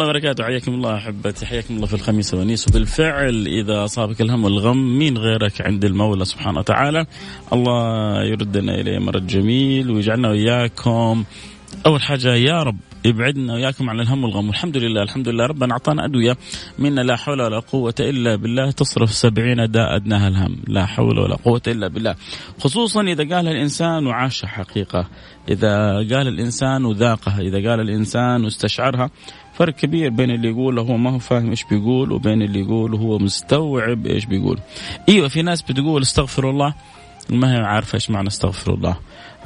الله 0.00 0.10
وبركاته. 0.10 0.44
حياكم 0.44 0.74
الله 0.74 0.96
أحبتي. 0.96 1.46
حياكم 1.46 1.74
الله 1.76 1.86
في 1.86 1.94
الخميس 1.94 2.34
والونيس 2.34 2.68
وبالفعل 2.68 3.46
إذا 3.46 3.84
أصابك 3.84 4.20
الهم 4.20 4.44
والغم 4.44 4.98
مين 4.98 5.18
غيرك 5.18 5.60
عند 5.60 5.84
المولى 5.84 6.24
سبحانه 6.24 6.58
وتعالى 6.58 7.06
الله 7.52 8.24
يردنا 8.24 8.74
إليه 8.80 8.98
مرد 8.98 9.26
جميل 9.26 9.90
ويجعلنا 9.90 10.28
وإياكم. 10.28 11.24
أول 11.86 12.02
حاجة 12.02 12.34
يا 12.34 12.62
رب 12.62 12.76
يبعدنا 13.04 13.54
وإياكم 13.54 13.90
عن 13.90 14.00
الهم 14.00 14.24
والغم. 14.24 14.48
والحمد 14.48 14.76
لله 14.76 15.02
الحمد 15.02 15.28
لله. 15.28 15.46
ربنا 15.46 15.72
أعطانا 15.72 16.04
أدوية. 16.04 16.36
منا 16.78 17.00
لا 17.00 17.16
حول 17.16 17.40
ولا 17.42 17.58
قوة 17.58 17.94
إلا 18.00 18.36
بالله. 18.36 18.70
تصرف 18.70 19.12
سبعين 19.12 19.70
داء 19.70 19.96
أدناها 19.96 20.28
الهم. 20.28 20.56
لا 20.68 20.86
حول 20.86 21.18
ولا 21.18 21.36
قوة 21.36 21.62
إلا 21.66 21.88
بالله. 21.88 22.14
خصوصا 22.58 23.02
إذا 23.02 23.36
قالها 23.36 23.52
الإنسان 23.52 24.06
وعاش 24.06 24.44
حقيقة. 24.44 25.08
إذا 25.48 25.96
قال 25.96 26.28
الإنسان 26.28 26.84
وذاقها. 26.84 27.40
إذا 27.40 27.70
قال 27.70 27.80
الإنسان 27.80 28.44
واستشعرها 28.44 29.10
فرق 29.60 29.74
كبير 29.74 30.10
بين 30.10 30.30
اللي 30.30 30.48
يقول 30.48 30.78
هو 30.78 30.96
ما 30.96 31.10
هو 31.10 31.18
فاهم 31.18 31.50
إيش 31.50 31.64
بيقول 31.64 32.12
وبين 32.12 32.42
اللي 32.42 32.60
يقول 32.60 32.94
هو 32.94 33.18
مستوعب 33.18 34.06
إيش 34.06 34.24
بيقول. 34.24 34.58
إيوه 35.08 35.28
في 35.28 35.42
ناس 35.42 35.62
بتقول 35.62 36.02
استغفر 36.02 36.50
الله 36.50 36.74
ما 37.30 37.54
هي 37.54 37.60
عارفة 37.60 37.94
إيش 37.94 38.10
معنى 38.10 38.28
استغفر 38.28 38.74
الله. 38.74 38.96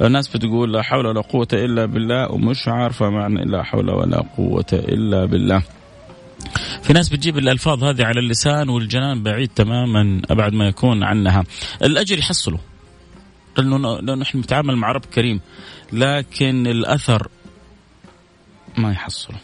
الناس 0.01 0.27
بتقول 0.27 0.73
لا 0.73 0.81
حول 0.81 1.05
ولا 1.07 1.21
قوة 1.21 1.47
إلا 1.53 1.85
بالله 1.85 2.31
ومش 2.31 2.67
عارفة 2.67 3.09
معنى 3.09 3.45
لا 3.45 3.63
حول 3.63 3.89
ولا 3.89 4.23
قوة 4.37 4.65
إلا 4.73 5.25
بالله. 5.25 5.63
في 6.81 6.93
ناس 6.93 7.09
بتجيب 7.09 7.37
الألفاظ 7.37 7.83
هذه 7.83 8.03
على 8.03 8.19
اللسان 8.19 8.69
والجنان 8.69 9.23
بعيد 9.23 9.49
تماما 9.55 10.21
أبعد 10.29 10.53
ما 10.53 10.67
يكون 10.67 11.03
عنها. 11.03 11.43
الأجر 11.83 12.17
يحصله 12.17 12.59
لأنه 13.57 14.15
نحن 14.15 14.37
نتعامل 14.37 14.75
مع 14.75 14.91
رب 14.91 15.05
كريم 15.05 15.41
لكن 15.93 16.67
الأثر 16.67 17.27
ما 18.77 18.91
يحصله 18.91 19.37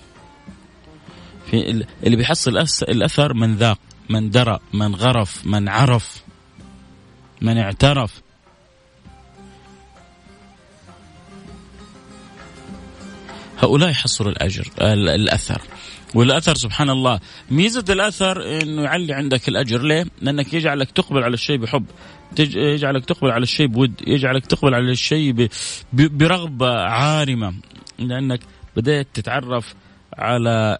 في 1.51 1.85
اللي 2.03 2.15
بيحصل 2.15 2.57
الأثر 2.81 3.33
من 3.33 3.55
ذاق 3.55 3.79
من 4.09 4.29
درى 4.29 4.59
من 4.73 4.95
غرف 4.95 5.45
من 5.45 5.69
عرف 5.69 6.23
من 7.41 7.57
اعترف. 7.57 8.21
هؤلاء 13.57 13.89
يحصلوا 13.89 14.31
الأجر 14.31 14.67
الأثر. 14.81 15.61
والأثر 16.15 16.55
سبحان 16.55 16.89
الله 16.89 17.19
ميزة 17.51 17.85
الأثر 17.89 18.61
إنه 18.61 18.81
يعلي 18.81 19.13
عندك 19.13 19.49
الأجر. 19.49 19.81
ليه؟ 19.81 20.05
لأنك 20.21 20.53
يجعلك 20.53 20.91
تقبل 20.91 21.23
على 21.23 21.33
الشيء 21.33 21.57
بحب 21.57 21.85
يجعلك 22.55 23.05
تقبل 23.05 23.31
على 23.31 23.43
الشيء 23.43 23.67
بود 23.67 23.93
يجعلك 24.07 24.45
تقبل 24.45 24.73
على 24.73 24.91
الشيء 24.91 25.49
برغبة 25.93 26.81
عارمة. 26.81 27.53
لأنك 27.99 28.39
بدأت 28.75 29.07
تتعرف 29.13 29.73
على 30.17 30.77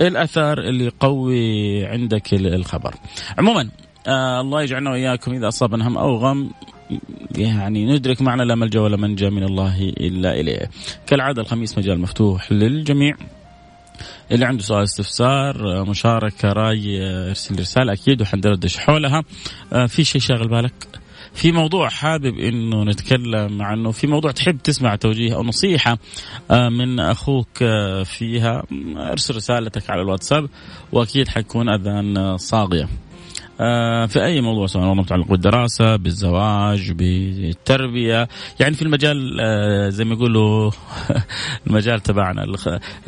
الاثر 0.00 0.58
اللي 0.58 0.84
يقوي 0.84 1.86
عندك 1.86 2.34
الخبر. 2.34 2.94
عموما 3.38 3.68
آه 4.06 4.40
الله 4.40 4.62
يجعلنا 4.62 4.90
وإياكم 4.90 5.32
إذا 5.32 5.48
أصابنا 5.48 5.88
هم 5.88 5.98
أو 5.98 6.16
غم 6.16 6.50
يعني 7.36 7.86
ندرك 7.86 8.22
معنى 8.22 8.44
لا 8.44 8.54
ملجأ 8.54 8.80
ولا 8.80 8.96
منجأ 8.96 9.30
من 9.30 9.42
الله 9.42 9.82
إلا 9.82 10.40
إليه. 10.40 10.70
كالعادة 11.06 11.42
الخميس 11.42 11.78
مجال 11.78 12.00
مفتوح 12.00 12.52
للجميع. 12.52 13.16
اللي 14.32 14.44
عنده 14.44 14.62
سؤال 14.62 14.82
استفسار 14.82 15.84
مشاركة 15.84 16.52
رأي 16.52 17.02
ارسل 17.28 17.60
رسالة 17.60 17.92
أكيد 17.92 18.22
وحندردش 18.22 18.76
حولها 18.78 19.22
في 19.86 20.04
شيء 20.04 20.20
شاغل 20.20 20.48
بالك 20.48 20.88
في 21.36 21.52
موضوع 21.52 21.88
حابب 21.88 22.38
إنه 22.38 22.84
نتكلم 22.84 23.62
عنه 23.62 23.90
في 23.90 24.06
موضوع 24.06 24.30
تحب 24.30 24.58
تسمع 24.64 24.96
توجيه 24.96 25.34
أو 25.34 25.42
نصيحة 25.42 25.98
آه، 26.50 26.68
من 26.68 27.00
أخوك 27.00 27.62
آه، 27.62 28.02
فيها 28.02 28.62
أرسل 28.96 29.36
رسالتك 29.36 29.90
على 29.90 30.02
الواتساب 30.02 30.48
وأكيد 30.92 31.28
حيكون 31.28 31.68
أذان 31.68 32.36
صاغية. 32.36 32.88
آه، 33.60 34.06
في 34.06 34.24
أي 34.24 34.40
موضوع 34.40 34.66
سواء 34.66 34.94
متعلق 34.94 35.28
بالدراسة 35.28 35.96
بالزواج 35.96 36.92
بالتربية 36.92 38.28
يعني 38.60 38.74
في 38.74 38.82
المجال 38.82 39.18
زي 39.92 40.04
ما 40.04 40.14
يقولوا 40.14 40.70
المجال 41.66 42.00
تبعنا 42.00 42.46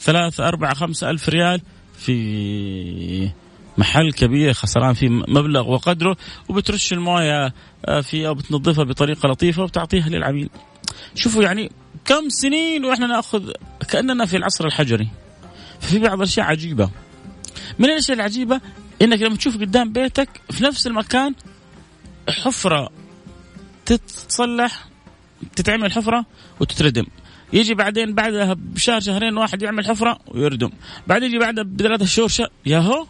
ثلاثة 0.00 0.48
أربعة 0.48 0.74
خمسة 0.74 1.10
ألف 1.10 1.28
ريال 1.28 1.60
في 1.98 3.30
محل 3.78 4.12
كبير 4.12 4.52
خسران 4.52 4.94
فيه 4.94 5.08
مبلغ 5.08 5.70
وقدره 5.70 6.16
وبترش 6.48 6.92
الموية 6.92 7.54
آه، 7.86 8.00
فيه 8.00 8.28
أو 8.28 8.34
بتنظفها 8.34 8.84
بطريقة 8.84 9.28
لطيفة 9.28 9.62
وبتعطيها 9.62 10.08
للعميل. 10.08 10.48
شوفوا 11.14 11.42
يعني 11.42 11.70
كم 12.04 12.28
سنين 12.28 12.84
وإحنا 12.84 13.06
نأخذ 13.06 13.52
كأننا 13.88 14.26
في 14.26 14.36
العصر 14.36 14.66
الحجري. 14.66 15.08
في 15.80 15.98
بعض 15.98 16.18
الأشياء 16.18 16.46
عجيبة. 16.46 16.90
من 17.78 17.84
الأشياء 17.90 18.16
العجيبة 18.16 18.60
إنك 19.02 19.22
لما 19.22 19.36
تشوف 19.36 19.56
قدام 19.56 19.92
بيتك 19.92 20.28
في 20.50 20.64
نفس 20.64 20.86
المكان 20.86 21.34
حفرة 22.28 22.90
تتصلح 23.86 24.88
تتعمل 25.56 25.92
حفرة 25.92 26.26
وتتردم 26.60 27.06
يجي 27.52 27.74
بعدين 27.74 28.14
بعدها 28.14 28.54
بشهر 28.58 29.00
شهرين 29.00 29.36
واحد 29.36 29.62
يعمل 29.62 29.86
حفرة 29.86 30.18
ويردم 30.28 30.70
بعدين 31.06 31.28
يجي 31.28 31.38
بعدها 31.38 31.64
بثلاثة 31.64 32.04
شهور 32.04 32.28
شهر 32.28 32.48
ياهو 32.66 33.06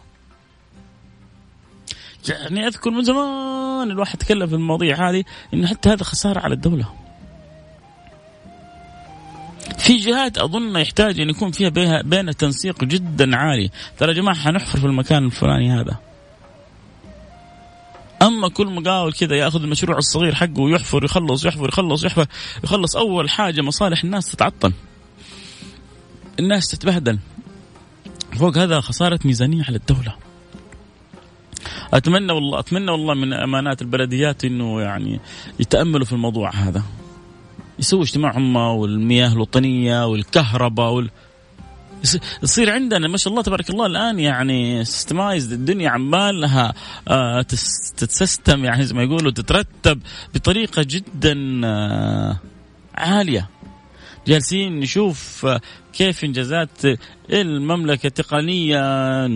يعني 2.27 2.67
أذكر 2.67 2.89
من 2.89 3.03
زمان 3.03 3.91
الواحد 3.91 4.17
تكلم 4.17 4.47
في 4.47 4.55
المواضيع 4.55 5.09
هذه 5.09 5.23
انه 5.53 5.67
حتى 5.67 5.89
هذا 5.89 6.03
خسارة 6.03 6.39
على 6.39 6.53
الدولة. 6.53 6.85
في 9.77 9.97
جهات 9.97 10.37
أظن 10.37 10.77
يحتاج 10.77 11.19
أن 11.19 11.29
يكون 11.29 11.51
فيها 11.51 11.69
بينها 11.69 12.01
بين 12.01 12.35
تنسيق 12.35 12.83
جدا 12.83 13.35
عالي. 13.35 13.69
ترى 13.97 14.09
يا 14.09 14.15
جماعة 14.15 14.35
حنحفر 14.35 14.79
في 14.79 14.85
المكان 14.85 15.25
الفلاني 15.25 15.71
هذا. 15.71 15.97
أما 18.21 18.49
كل 18.49 18.67
مقاول 18.67 19.13
كذا 19.13 19.35
يأخذ 19.35 19.61
المشروع 19.61 19.97
الصغير 19.97 20.35
حقه 20.35 20.61
ويحفر 20.61 21.03
يخلص 21.03 21.45
يحفر 21.45 21.67
يخلص 21.67 22.03
يحفر 22.03 22.25
يخلص 22.63 22.95
أول 22.95 23.29
حاجة 23.29 23.61
مصالح 23.61 24.03
الناس 24.03 24.31
تتعطل. 24.31 24.73
الناس 26.39 26.67
تتبهدل. 26.67 27.19
فوق 28.39 28.57
هذا 28.57 28.81
خسارة 28.81 29.19
ميزانية 29.25 29.63
على 29.63 29.77
الدولة. 29.77 30.28
أتمنى 31.93 32.33
والله 32.33 32.59
أتمنى 32.59 32.91
والله 32.91 33.13
من 33.13 33.33
أمانات 33.33 33.81
البلديات 33.81 34.45
إنه 34.45 34.81
يعني 34.81 35.19
يتأملوا 35.59 36.05
في 36.05 36.13
الموضوع 36.13 36.55
هذا. 36.55 36.83
يسوي 37.79 38.01
اجتماع 38.01 38.37
هم 38.37 38.55
والمياه 38.55 39.33
الوطنية 39.33 40.05
والكهرباء 40.07 40.91
وال... 40.91 41.09
يصير 42.43 42.71
عندنا 42.71 43.07
ما 43.07 43.17
شاء 43.17 43.31
الله 43.31 43.43
تبارك 43.43 43.69
الله 43.69 43.85
الآن 43.85 44.19
يعني 44.19 44.85
سيستمايز 44.85 45.53
الدنيا 45.53 45.89
عمالها 45.89 46.73
آه 47.07 47.41
تتسيستم 47.97 48.65
يعني 48.65 48.83
زي 48.85 48.95
ما 48.95 49.03
يقولوا 49.03 49.31
تترتب 49.31 50.01
بطريقة 50.33 50.85
جدا 50.87 51.61
آه 51.65 52.37
عالية. 52.95 53.49
جالسين 54.29 54.79
نشوف 54.79 55.47
كيف 55.93 56.23
انجازات 56.23 56.69
المملكة 57.29 58.09
تقنيا 58.09 59.27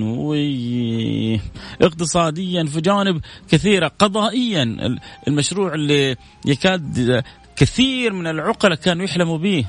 واقتصاديا 1.82 2.64
في 2.64 2.82
جوانب 2.82 3.22
كثيرة. 3.50 3.88
قضائيا 4.00 4.98
المشروع 5.28 5.74
اللي 5.74 6.16
يكاد 6.46 7.24
كثير 7.56 8.14
من 8.14 8.28
العقلاء 8.28 8.76
كانوا 8.76 9.06
يحلموا 9.06 9.38
به. 9.38 9.66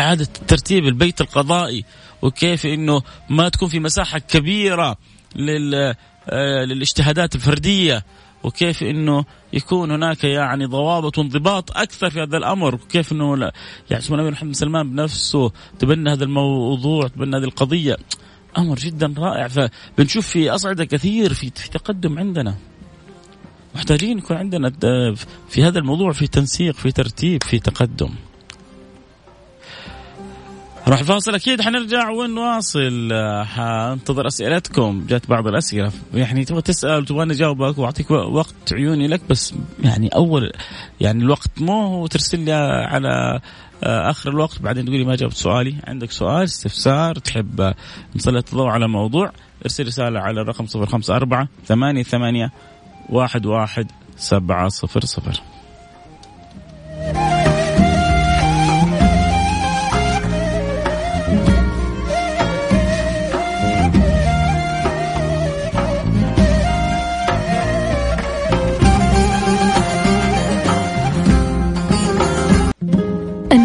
إعادة 0.00 0.28
ترتيب 0.48 0.84
البيت 0.84 1.20
القضائي 1.20 1.84
وكيف 2.22 2.66
أنه 2.66 3.02
ما 3.28 3.48
تكون 3.48 3.68
في 3.68 3.80
مساحة 3.80 4.18
كبيرة 4.18 4.96
آه، 6.28 6.64
للاجتهادات 6.64 7.34
الفردية. 7.34 8.04
وكيف 8.44 8.82
إنه 8.82 9.24
يكون 9.52 9.90
هناك 9.90 10.24
يعني 10.24 10.66
ضوابط 10.66 11.18
وانضباط 11.18 11.76
أكثر 11.76 12.10
في 12.10 12.22
هذا 12.22 12.36
الأمر 12.36 12.74
وكيف 12.74 13.12
إنه 13.12 13.50
يعني 13.90 14.02
سمو 14.02 14.16
النبي 14.16 14.30
محمد 14.30 14.54
سلمان 14.54 14.90
بنفسه 14.90 15.50
تبنى 15.78 16.12
هذا 16.12 16.24
الموضوع 16.24 17.08
تبنى 17.08 17.36
هذه 17.36 17.44
القضية. 17.44 17.96
أمر 18.58 18.76
جدا 18.76 19.14
رائع. 19.18 19.48
فبنشوف 19.48 20.28
في 20.28 20.50
أصعدة 20.50 20.84
كثير 20.84 21.34
في 21.34 21.50
في 21.54 21.70
تقدم 21.70 22.18
عندنا. 22.18 22.54
محتاجين 23.74 24.18
يكون 24.18 24.36
عندنا 24.36 24.72
في 25.48 25.62
هذا 25.62 25.78
الموضوع 25.78 26.12
في 26.12 26.26
تنسيق 26.26 26.74
في 26.74 26.92
ترتيب 26.92 27.42
في 27.42 27.58
تقدم. 27.58 28.10
راح 30.88 31.02
فاصل 31.02 31.34
أكيد 31.34 31.60
حنرجع 31.60 32.10
ونواصل. 32.10 33.08
حانتظر 33.44 34.26
أسئلتكم. 34.26 35.06
جات 35.08 35.28
بعض 35.28 35.46
الأسئلة. 35.46 35.92
يعني 36.14 36.44
تبغى 36.44 36.62
تسأل 36.62 37.02
وتبغى 37.02 37.32
اجاوبك 37.32 37.78
وأعطيك 37.78 38.10
وقت 38.10 38.72
عيوني 38.72 39.06
لك 39.06 39.20
بس 39.30 39.54
يعني 39.84 40.08
أول 40.08 40.52
يعني 41.00 41.22
الوقت 41.22 41.50
مو 41.60 42.06
ترسل 42.06 42.40
لي 42.40 42.52
على 42.52 43.40
آخر 43.82 44.30
الوقت. 44.30 44.62
بعدين 44.62 44.84
تقولي 44.84 45.04
ما 45.04 45.16
جاوبت 45.16 45.36
سؤالي. 45.36 45.74
عندك 45.86 46.10
سؤال 46.10 46.44
استفسار 46.44 47.18
تحب 47.18 47.74
نسلط 48.16 48.48
الضوء 48.48 48.66
على 48.66 48.88
موضوع 48.88 49.32
ارسل 49.62 49.86
رسالة 49.86 50.20
على 50.20 50.40
الرقم 50.40 50.66
054 50.76 51.48
ثمانية 51.66 52.02
ثمانية 52.02 52.52
واحد 53.08 53.46
واحد 53.46 53.90
سبعة 54.16 54.68
صفر 54.68 55.04
صفر. 55.04 55.40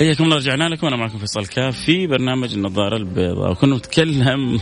حياكم 0.00 0.24
الله 0.24 0.36
رجعنا 0.36 0.68
لكم. 0.68 0.86
أنا 0.86 0.96
معكم 0.96 1.18
فيصل 1.18 1.46
كاف 1.46 1.76
في 1.76 2.06
برنامج 2.06 2.54
النظارة 2.54 2.96
البيضاء. 2.96 3.50
وكنا 3.50 3.76
نتكلم 3.76 4.60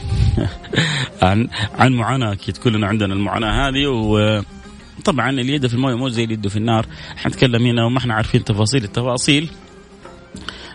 عن 1.23 1.49
عن 1.74 1.93
معاناة 1.93 2.32
أكيد 2.32 2.56
كلنا 2.56 2.86
عندنا 2.86 3.15
المعاناة 3.15 3.69
هذه. 3.69 3.86
و 3.86 4.43
طبعا 5.05 5.31
اليد 5.31 5.67
في 5.67 5.74
المويه 5.74 5.94
مو 5.94 6.08
زي 6.08 6.24
اليد 6.24 6.48
في 6.48 6.56
النار. 6.56 6.86
حنتكلم 7.17 7.67
هنا 7.67 7.84
وما 7.84 7.98
إحنا 7.98 8.15
عارفين 8.15 8.44
تفاصيل 8.44 8.84
التفاصيل. 8.84 9.51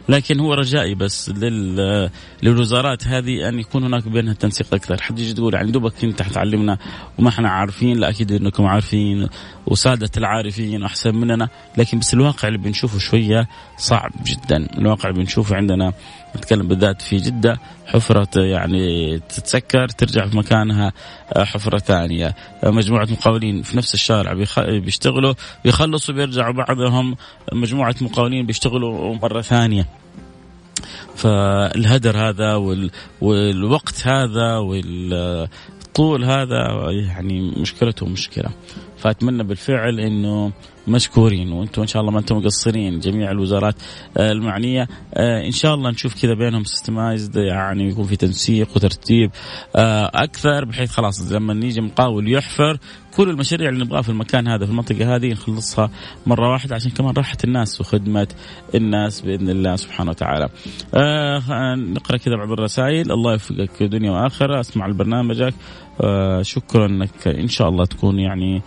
لكن 0.10 0.40
هو 0.40 0.54
رجائي 0.54 0.96
بس 0.96 1.30
لل... 1.30 2.10
للوزارات 2.44 3.08
هذه 3.08 3.50
أن 3.50 3.60
يكون 3.60 3.84
هناك 3.84 4.08
بينها 4.08 4.34
تنسيق 4.34 4.74
أكثر، 4.74 5.02
حد 5.02 5.20
يجي 5.20 5.34
تقول 5.34 5.54
يعني 5.54 5.72
دوبك 5.72 6.04
انت 6.04 6.22
حتعلمنا 6.22 6.78
وما 7.20 7.30
إحنا 7.30 7.50
عارفين، 7.50 7.98
لا 7.98 8.10
أكيد 8.10 8.32
إنكم 8.32 8.66
عارفين 8.66 9.28
وسادة 9.68 10.12
العارفين 10.18 10.84
احسن 10.84 11.16
مننا، 11.16 11.50
لكن 11.78 12.00
بس 12.00 12.14
الواقع 12.14 12.48
اللي 12.48 12.60
بنشوفه 12.60 13.00
شوية 13.00 13.48
صعب 13.78 14.12
جدا، 14.26 14.68
الواقع 14.78 15.10
اللي 15.10 15.20
بنشوفه 15.20 15.56
عندنا 15.56 15.94
نتكلم 16.38 16.68
بالذات 16.68 17.02
في 17.02 17.18
جدة. 17.18 17.60
حفرة 17.86 18.40
يعني 18.42 19.20
تتسكر 19.20 19.88
ترجع 19.88 20.28
في 20.28 20.38
مكانها 20.38 20.92
آه، 21.34 21.44
حفرة 21.44 21.78
ثانية. 21.78 22.36
آه، 22.63 22.70
مجموعة 22.70 23.08
مقاولين 23.12 23.62
في 23.62 23.78
نفس 23.78 23.94
الشارع 23.94 24.34
بيشتغلوا 24.58 25.34
بيخلصوا 25.63 26.16
بيرجعوا 26.16 26.54
بعضهم. 26.54 27.16
مجموعة 27.54 27.96
مقاولين 28.02 28.46
بيشتغلوا 28.46 29.16
مرة 29.16 29.42
ثانية. 29.42 29.86
فالهدر 31.16 32.18
هذا 32.18 32.56
والوقت 33.22 34.08
هذا 34.08 34.58
والطول 34.58 36.24
هذا 36.24 36.92
يعني 36.92 37.52
مشكلته 37.58 38.06
مشكلة. 38.06 38.50
فأتمنى 38.98 39.44
بالفعل 39.44 40.00
إنه 40.00 40.52
مشكورين 40.88 41.52
وأنتم 41.52 41.82
إن 41.82 41.88
شاء 41.88 42.02
الله 42.02 42.12
ما 42.12 42.20
أنتم 42.20 42.38
مقصرين 42.38 43.00
جميع 43.00 43.32
الوزارات 43.32 43.75
آه، 44.18 44.32
المعنية. 44.32 44.88
آه، 45.13 45.46
إن 45.46 45.52
شاء 45.52 45.74
الله 45.74 45.90
نشوف 45.90 46.22
كذا 46.22 46.34
بينهم 46.34 46.63
سيستمايزد 46.63 47.36
يعني 47.36 47.90
يكون 47.90 48.06
في 48.06 48.16
تنسيق 48.16 48.68
وترتيب 48.75 49.32
آه، 49.75 50.12
أكثر 50.13 50.66
بحيث 50.66 50.92
خلاص 50.92 51.32
لما 51.32 51.54
نيجي 51.54 51.82
مقاول 51.82 52.32
يحفر 52.32 52.78
كل 53.18 53.30
المشاريع 53.30 53.70
اللي 53.70 53.86
نبغاها 53.86 54.02
في 54.02 54.10
المكان 54.10 54.48
هذا 54.48 54.66
في 54.66 54.72
المنطقة 54.72 55.16
هذه 55.16 55.32
نخلصها 55.32 55.90
مرة 56.25 56.52
واحدة 56.52 56.75
عشان 56.75 56.92
كمان 56.92 57.13
راحة 57.18 57.38
الناس 57.44 57.82
وخدمة 57.82 58.28
الناس 58.75 59.22
بإذن 59.22 59.50
الله 59.50 59.75
سبحانه 59.75 60.10
وتعالى. 60.10 60.50
آه 60.96 61.75
نقرأ 61.75 62.18
كذا 62.18 62.36
بعض 62.36 62.52
الرسائل. 62.52 63.12
الله 63.12 63.32
يوفقك 63.32 63.84
دنيا 63.84 64.12
وآخرة. 64.12 64.60
أسمع 64.60 64.88
لبرنامجك 64.88 65.54
آه 66.02 66.42
شكرا 66.42 66.86
انك 66.86 67.28
إن 67.28 67.48
شاء 67.48 67.70
الله 67.70 67.86
تكون 67.86 68.20
يعني 68.20 68.62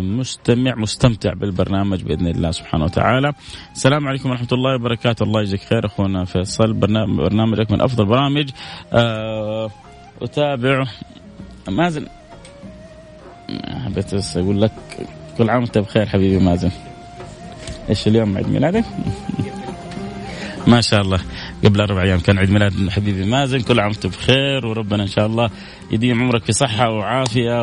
مستمع 0.00 0.74
مستمتع 0.74 1.32
بالبرنامج 1.32 2.02
بإذن 2.02 2.26
الله 2.26 2.50
سبحانه 2.50 2.84
وتعالى. 2.84 3.32
السلام 3.72 4.08
عليكم 4.08 4.30
ورحمة 4.30 4.48
الله 4.52 4.74
وبركاته، 4.74 5.22
الله 5.22 5.40
يجزيك 5.40 5.60
خير 5.60 5.86
أخونا 5.86 6.24
فيصل 6.24 6.72
برنامجك 6.72 7.70
من 7.70 7.80
أفضل 7.80 8.04
برامج 8.04 8.50
آه، 8.92 9.70
أتابع 10.22 10.84
مازن 11.68 12.06
حبيت 13.84 14.14
بس 14.14 14.36
أقول 14.36 14.62
لك 14.62 14.72
كل 15.38 15.50
عام 15.50 15.62
وأنت 15.62 15.78
بخير 15.78 16.06
حبيبي 16.06 16.44
مازن. 16.44 16.70
إيش 17.88 18.08
اليوم 18.08 18.36
عيد 18.36 18.48
ميلادك؟ 18.48 18.84
ما 20.66 20.80
شاء 20.80 21.00
الله 21.00 21.20
قبل 21.64 21.80
أربع 21.80 22.02
أيام 22.02 22.20
كان 22.20 22.38
عيد 22.38 22.50
ميلاد 22.50 22.88
حبيبي 22.90 23.24
مازن 23.24 23.60
كل 23.60 23.80
عام 23.80 23.90
وأنت 23.90 24.06
بخير 24.06 24.66
وربنا 24.66 25.02
إن 25.02 25.08
شاء 25.08 25.26
الله 25.26 25.50
يديم 25.90 26.22
عمرك 26.22 26.44
في 26.44 26.52
صحه 26.52 26.90
وعافيه 26.90 27.62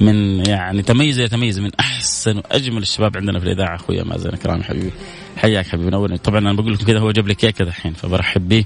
ومن 0.00 0.46
يعني 0.46 0.82
تميز 0.82 1.20
يتميز 1.20 1.58
من 1.60 1.70
أحسن 1.80 2.36
وأجمل 2.36 2.82
الشباب 2.82 3.16
عندنا 3.16 3.38
في 3.38 3.44
الإذاعة. 3.46 3.74
أخويا 3.76 4.04
مازن 4.04 4.30
كرام 4.30 4.62
حبيبي. 4.62 4.90
حياك 5.36 5.66
حبيبي 5.66 5.90
نورني. 5.90 6.18
طبعا 6.18 6.38
أنا 6.38 6.52
بقول 6.52 6.72
لكم 6.72 6.86
كذا 6.86 6.98
هو 6.98 7.10
جاب 7.10 7.28
لي 7.28 7.34
كيكة 7.34 7.62
الحين 7.62 7.92
فبرحب 7.92 8.48
به 8.48 8.64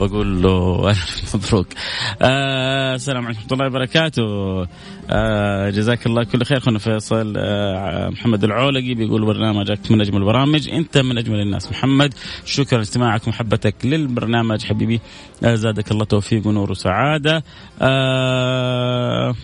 بقول 0.00 0.42
له 0.42 0.88
الف 0.90 1.36
مبروك. 1.36 1.66
آه 2.22 2.94
السلام 2.94 3.24
عليكم 3.24 3.40
ورحمة 3.40 3.52
الله 3.52 3.66
وبركاته. 3.66 4.22
آه 5.10 5.70
جزاك 5.70 6.06
الله 6.06 6.24
كل 6.24 6.44
خير. 6.44 6.58
أخونا 6.58 6.78
فيصل 6.78 7.34
آه 7.36 8.08
محمد 8.08 8.44
العولقي 8.44 8.94
بيقول 8.94 9.26
برنامجك 9.26 9.90
من 9.90 10.00
أجمل 10.00 10.16
البرامج. 10.16 10.68
أنت 10.68 10.98
من 10.98 11.18
أجمل 11.18 11.40
الناس. 11.40 11.70
محمد 11.70 12.14
شكرا 12.44 12.78
لاستماعك 12.78 13.26
ومحبتك 13.26 13.74
للبرنامج. 13.84 14.64
حبيبي 14.64 15.00
آه 15.44 15.54
زادك 15.54 15.90
الله 15.90 16.04
توفيق 16.04 16.46
ونور 16.46 16.70
وسعادة. 16.70 17.44
آه 17.80 19.34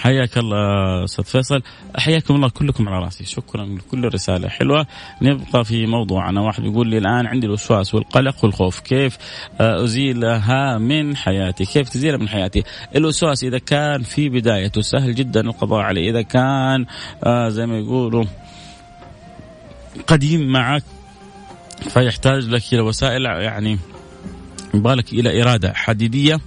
حياك 0.00 0.38
الله 0.38 1.04
أستاذ 1.04 1.24
فيصل. 1.24 1.62
حياكم 1.96 2.34
الله 2.34 2.48
كلكم 2.48 2.88
على 2.88 3.04
راسي. 3.04 3.24
شكرا 3.24 3.66
لكل 3.66 4.14
رسالة 4.14 4.48
حلوة. 4.48 4.86
نبقى 5.22 5.64
في 5.64 5.86
موضوعنا. 5.86 6.40
واحد 6.40 6.64
يقول 6.64 6.88
لي 6.88 6.98
الآن 6.98 7.26
عندي 7.26 7.46
الوسواس 7.46 7.94
والقلق 7.94 8.44
والخوف. 8.44 8.80
كيف 8.80 9.18
أزيلها 9.60 10.78
من 10.78 11.16
حياتي؟ 11.16 11.64
كيف 11.64 11.88
تزيلها 11.88 12.18
من 12.18 12.28
حياتي؟ 12.28 12.62
الوسواس 12.96 13.44
إذا 13.44 13.58
كان 13.58 14.02
في 14.02 14.28
بدايته 14.28 14.80
سهل 14.80 15.14
جدا 15.14 15.40
القضاء 15.40 15.80
عليه. 15.80 16.10
إذا 16.10 16.22
كان 16.22 16.86
آه 17.24 17.48
زي 17.48 17.66
ما 17.66 17.78
يقولوا 17.78 18.24
قديم 20.06 20.52
معك 20.52 20.82
فيحتاج 21.88 22.48
لك 22.48 22.62
إلى 22.72 22.80
وسائل 22.80 23.24
يعني 23.24 23.78
يبالك 24.74 25.12
إلى 25.12 25.42
إرادة 25.42 25.72
حديدية. 25.74 26.40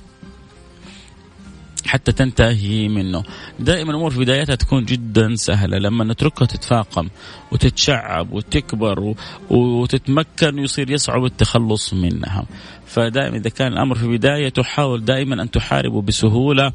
حتى 1.85 2.11
تنتهي 2.11 2.87
منه. 2.87 3.23
دائما 3.59 3.91
الأمور 3.91 4.11
في 4.11 4.19
بدايتها 4.19 4.55
تكون 4.55 4.85
جدا 4.85 5.35
سهلة. 5.35 5.77
لما 5.77 6.03
نتركها 6.03 6.45
تتفاقم 6.45 7.09
وتتشعب 7.51 8.33
وتكبر 8.33 9.15
وتتمكن 9.49 10.59
ويصير 10.59 10.91
يصعب 10.91 11.25
التخلص 11.25 11.93
منها. 11.93 12.45
فدائما 12.85 13.37
إذا 13.37 13.49
كان 13.49 13.73
الأمر 13.73 13.95
في 13.95 14.07
بدايته 14.07 14.63
حاول 14.63 15.05
دائما 15.05 15.41
أن 15.41 15.51
تحاربه 15.51 16.01
بسهولة 16.01 16.73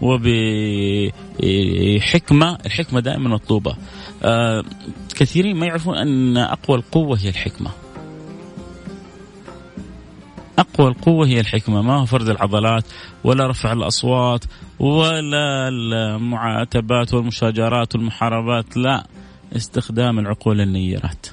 وبحكمة. 0.00 1.38
الحكمة 2.66 3.00
دائما 3.00 3.28
مطلوبة. 3.28 3.76
آه 4.22 4.64
كثيرين 5.14 5.56
ما 5.56 5.66
يعرفون 5.66 5.98
أن 5.98 6.36
أقوى 6.36 6.76
القوة 6.76 7.18
هي 7.18 7.28
الحكمة. 7.28 7.70
أقوى 10.58 10.88
القوة 10.88 11.26
هي 11.26 11.40
الحكمة. 11.40 11.82
ما 11.82 12.00
هو 12.00 12.04
فرد 12.04 12.28
العضلات 12.28 12.84
ولا 13.24 13.46
رفع 13.46 13.72
الأصوات 13.72 14.44
ولا 14.78 15.68
المعاتبات 15.68 17.14
والمشاجرات 17.14 17.94
والمحاربات 17.94 18.76
لا. 18.76 19.06
استخدام 19.56 20.18
العقول 20.18 20.60
النيرات 20.60 21.26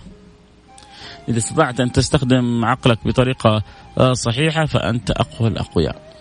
إذا 1.30 1.38
استطعت 1.38 1.80
أن 1.80 1.92
تستخدم 1.92 2.65
عقلك 2.65 3.00
بطريقة 3.06 3.63
صحيحة 4.13 4.65
فأنت 4.65 5.12
أقوى 5.12 5.50
الأقوياء. 5.50 6.12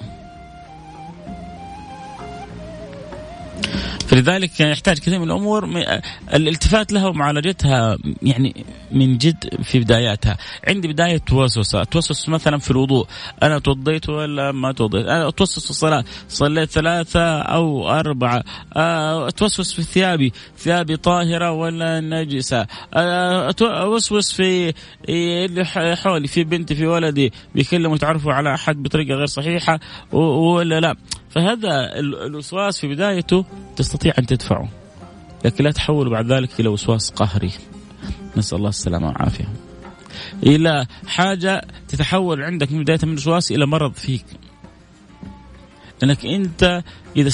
فلذلك 4.07 4.61
يحتاج 4.61 4.99
كثير 4.99 5.19
من 5.19 5.25
الأمور 5.25 5.85
الالتفات 6.35 6.93
لها 6.93 7.09
ومعالجتها 7.09 7.97
يعني 8.23 8.65
من 8.93 9.19
جد 9.19 9.63
في 9.63 9.81
بداياتها. 9.81 10.37
عندي 10.69 10.89
بداية 10.89 11.19
توسوس 11.19 11.75
اتوسوس 11.75 12.29
مثلا 12.29 12.59
في 12.59 12.71
الوضوء. 12.71 13.07
أنا 13.43 13.59
توضيت 13.59 14.09
ولا 14.09 14.53
ما 14.53 14.73
توضيت؟ 14.73 15.07
أنا 15.07 15.29
اتوسوس 15.29 15.65
في 15.65 15.71
الصلاة. 15.71 16.05
صليت 16.29 16.71
ثلاثة 16.71 17.41
أو 17.41 17.91
أربعة. 17.91 18.45
أتوسوس 18.77 19.73
في 19.73 19.83
ثيابي. 19.83 20.33
ثيابي 20.59 20.97
طاهرة 20.97 21.51
ولا 21.51 22.01
نجسة. 22.01 22.67
اتوسوس 22.95 24.33
في 24.33 24.73
اللي 25.09 25.65
حولي 25.97 26.29
في 26.29 26.45
بنتي 26.45 26.75
في 26.75 26.87
ولدي. 26.87 27.33
بيكلموا 27.55 27.97
يتعرفوا 27.97 28.33
على 28.33 28.55
أحد 28.55 28.83
بطريقة 28.83 29.15
غير 29.15 29.27
صحيحة 29.27 29.81
ولا 30.13 30.81
لا. 30.81 30.97
فهذا 31.35 31.99
الوسواس 31.99 32.81
في 32.81 32.89
بدايته 32.89 33.45
تستطيع 33.77 34.13
أن 34.19 34.27
تدفعه 34.27 34.69
لكن 35.45 35.65
لا 35.65 35.71
تحول 35.71 36.11
بعد 36.11 36.33
ذلك 36.33 36.61
إلى 36.61 36.69
وسواس 36.69 37.11
قهري 37.11 37.53
نسأل 38.37 38.59
الله 38.59 38.69
السلامة 38.69 39.07
والعافية 39.09 39.49
إلى 40.43 40.87
حاجة 41.07 41.63
تتحول 41.89 42.43
عندك 42.43 42.73
من 42.73 42.83
بداية 42.83 42.99
من 43.03 43.13
الوسواس 43.13 43.53
إلى 43.53 43.67
مرض 43.67 43.93
فيك 43.93 44.25
لأنك 46.03 46.27
أنت 46.27 46.83
إذا 47.17 47.31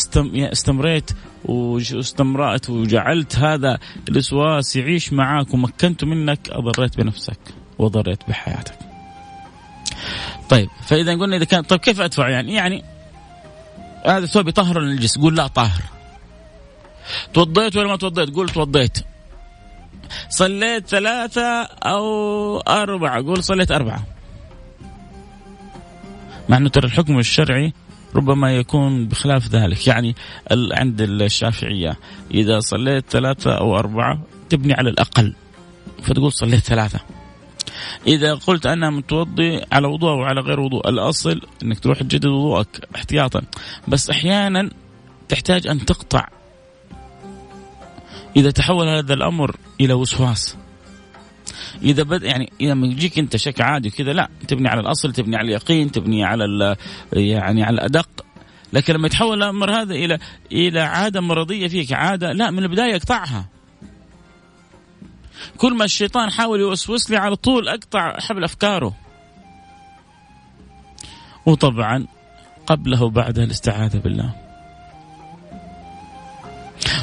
استمريت 0.52 1.10
واستمرأت 1.44 2.70
وجعلت 2.70 3.36
هذا 3.36 3.78
الوسواس 4.08 4.76
يعيش 4.76 5.12
معك 5.12 5.54
ومكنته 5.54 6.06
منك 6.06 6.50
أضريت 6.50 6.96
بنفسك 6.96 7.38
وضريت 7.78 8.28
بحياتك. 8.28 8.78
طيب 10.48 10.68
فإذا 10.86 11.12
قلنا 11.12 11.36
إذا 11.36 11.44
كان 11.44 11.62
طيب 11.62 11.80
كيف 11.80 12.00
أدفع 12.00 12.28
يعني؟ 12.28 12.54
يعني 12.54 12.84
هذا 14.08 14.24
الثوب 14.24 14.48
يطهر 14.48 14.78
النجس 14.78 15.18
قول 15.18 15.36
لا 15.36 15.46
طاهر. 15.46 15.82
توضيت 17.34 17.76
ولا 17.76 17.88
ما 17.88 17.96
توضيت؟ 17.96 18.30
قول 18.34 18.48
توضيت. 18.48 18.98
صليت 20.28 20.86
ثلاثة 20.86 21.62
أو 21.62 22.58
أربعة؟ 22.58 23.22
قول 23.22 23.44
صليت 23.44 23.70
أربعة. 23.70 24.04
مع 26.48 26.56
أنه 26.56 26.68
ترى 26.68 26.86
الحكم 26.86 27.18
الشرعي 27.18 27.72
ربما 28.14 28.56
يكون 28.56 29.08
بخلاف 29.08 29.48
ذلك. 29.48 29.86
يعني 29.86 30.14
عند 30.50 31.00
الشافعية 31.00 31.96
إذا 32.30 32.60
صليت 32.60 33.04
ثلاثة 33.10 33.52
أو 33.52 33.78
أربعة 33.78 34.22
تبني 34.50 34.74
على 34.74 34.90
الأقل. 34.90 35.34
فتقول 36.02 36.32
صليت 36.32 36.64
ثلاثة. 36.64 37.00
إذا 38.06 38.34
قلت 38.34 38.66
أنا 38.66 38.90
متوضي 38.90 39.60
على 39.72 39.86
وضوء 39.86 40.10
أو 40.10 40.22
على 40.22 40.40
غير 40.40 40.60
وضوء 40.60 40.88
الأصل 40.88 41.40
أنك 41.62 41.78
تروح 41.78 41.98
تجدد 41.98 42.26
وضوءك 42.26 42.88
احتياطا. 42.96 43.42
بس 43.88 44.10
أحيانا 44.10 44.70
تحتاج 45.28 45.66
أن 45.66 45.84
تقطع. 45.84 46.28
إذا 48.36 48.50
تحول 48.50 48.88
هذا 48.88 49.14
الأمر 49.14 49.56
إلى 49.80 49.92
وسواس. 49.92 50.56
إذا 51.82 52.02
بد 52.02 52.22
يعني 52.22 52.52
إذا 52.60 52.74
ما 52.74 52.86
يجيك 52.86 53.18
أنت 53.18 53.36
شك 53.36 53.60
عادي 53.60 53.90
كذا 53.90 54.12
لا 54.12 54.28
تبني 54.48 54.68
على 54.68 54.80
الأصل 54.80 55.12
تبني 55.12 55.36
على 55.36 55.48
اليقين 55.48 55.92
تبني 55.92 56.24
على 56.24 56.76
يعني 57.12 57.62
على 57.62 57.74
الأدق. 57.74 58.08
لكن 58.72 58.94
لما 58.94 59.06
يتحول 59.06 59.42
الأمر 59.42 59.70
هذا 59.70 59.94
إلى 59.94 60.18
إلى 60.52 60.80
عادة 60.80 61.20
مرضية 61.20 61.68
فيك 61.68 61.92
عادة 61.92 62.32
لا 62.32 62.50
من 62.50 62.62
البداية 62.62 62.96
اقطعها. 62.96 63.57
كل 65.56 65.74
ما 65.74 65.84
الشيطان 65.84 66.30
حاول 66.30 66.60
يوسوس 66.60 67.10
لي 67.10 67.16
على 67.16 67.36
طول 67.36 67.68
أقطع 67.68 68.20
حبل 68.20 68.44
أفكاره. 68.44 68.94
وطبعا 71.46 72.06
قبله 72.66 73.02
وبعدها 73.02 73.44
الاستعاذة 73.44 73.98
بالله. 73.98 74.34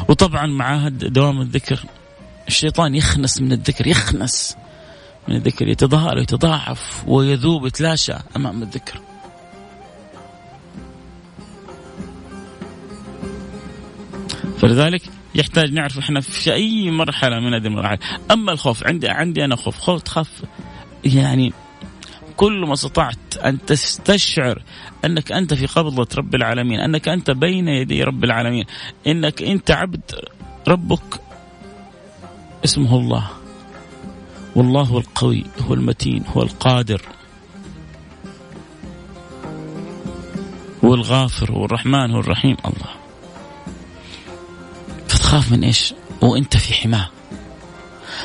وطبعا 0.10 0.46
مع 0.46 0.88
دوام 0.88 1.42
الذكر. 1.42 1.86
الشيطان 2.48 2.96
يخنس 2.96 3.42
من 3.42 3.52
الذكر 3.52 3.88
يخنس 3.88 4.58
من 5.28 5.36
الذكر. 5.36 5.68
يتظاهر 5.68 6.18
ويتضاعف 6.18 7.04
ويذوب 7.08 7.66
يتلاشى 7.66 8.14
أمام 8.36 8.64
الذكر. 8.64 9.02
فلذلك 14.60 15.02
يحتاج 15.36 15.74
نعرف 15.74 15.98
إحنا 15.98 16.22
في 16.22 16.54
اي 16.54 16.92
مرحلة 16.92 17.40
من 17.40 17.54
هذه 17.54 17.68
المراحل. 17.68 17.98
أما 18.32 18.52
الخوف 18.52 18.88
عندي 18.88 19.10
عندي 19.10 19.46
أنا 19.46 19.56
خوف. 19.56 19.80
خوف 19.80 20.02
تخاف. 20.02 20.44
يعني 21.04 21.54
كل 22.38 22.66
ما 22.68 22.74
استطعت 22.74 23.38
أن 23.46 23.66
تستشعر 23.66 24.62
أنك 25.06 25.32
أنت 25.32 25.54
في 25.54 25.66
قبضة 25.66 26.08
رب 26.18 26.36
العالمين 26.36 26.80
أنك 26.80 27.08
أنت 27.08 27.32
بين 27.32 27.68
يدي 27.68 28.04
رب 28.04 28.24
العالمين 28.24 28.66
إنك 29.08 29.44
أنت 29.44 29.72
عبد 29.72 30.12
ربك 30.68 31.22
اسمه 32.66 32.98
الله. 32.98 33.28
والله 34.56 34.82
هو 34.82 34.98
القوي 34.98 35.44
هو 35.62 35.74
المتين 35.74 36.24
هو 36.28 36.42
القادر 36.42 37.02
هو 40.86 40.94
الغافر 40.94 41.52
هو 41.52 41.66
الرحمن 41.66 42.12
هو 42.12 42.20
الرحيم. 42.20 42.58
الله. 42.66 42.95
تخاف 45.36 45.52
من 45.52 45.64
إيش؟ 45.64 45.94
وانت 46.22 46.58
في 46.58 46.74
حماة. 46.74 47.10